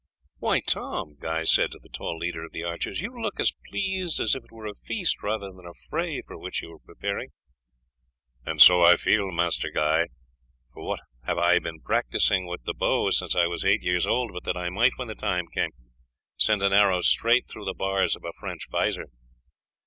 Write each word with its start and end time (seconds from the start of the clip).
"Why, 0.39 0.61
Tom," 0.61 1.15
Guy 1.19 1.43
said 1.43 1.69
to 1.73 1.79
the 1.79 1.87
tall 1.87 2.17
leader 2.17 2.43
of 2.43 2.51
the 2.53 2.63
archers, 2.63 3.01
"you 3.01 3.21
look 3.21 3.39
as 3.39 3.53
pleased 3.69 4.19
as 4.19 4.33
if 4.33 4.43
it 4.43 4.51
were 4.51 4.65
a 4.65 4.73
feast 4.73 5.21
rather 5.21 5.51
than 5.51 5.67
a 5.67 5.75
fray 5.75 6.23
for 6.23 6.39
which 6.39 6.63
you 6.63 6.71
were 6.71 6.79
preparing." 6.79 7.29
"And 8.43 8.59
so 8.59 8.81
I 8.81 8.95
feel, 8.95 9.29
Master 9.29 9.69
Guy. 9.69 10.07
For 10.73 10.83
what 10.83 11.01
have 11.25 11.37
I 11.37 11.59
been 11.59 11.81
practising 11.81 12.47
with 12.47 12.63
the 12.63 12.73
bow 12.73 13.11
since 13.11 13.35
I 13.35 13.45
was 13.45 13.63
eight 13.63 13.83
years 13.83 14.07
old 14.07 14.31
but 14.33 14.43
that 14.45 14.57
I 14.57 14.71
might, 14.71 14.93
when 14.95 15.07
the 15.07 15.13
time 15.13 15.45
came, 15.53 15.69
send 16.35 16.63
an 16.63 16.73
arrow 16.73 17.01
straight 17.01 17.47
through 17.47 17.65
the 17.65 17.75
bars 17.75 18.15
of 18.15 18.23
a 18.25 18.33
French 18.39 18.69
vizor? 18.71 19.05